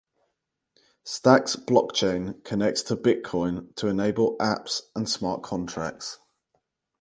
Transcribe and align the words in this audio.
Stacks 1.03 1.55
blockchain 1.55 2.43
connects 2.43 2.81
to 2.81 2.95
Bitcoin 2.95 3.75
to 3.75 3.85
enable 3.85 4.35
apps 4.39 4.81
and 4.95 5.07
smart 5.07 5.43
contracts. 5.43 6.17